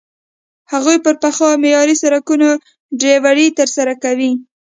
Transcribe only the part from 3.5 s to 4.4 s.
ترسره کوي.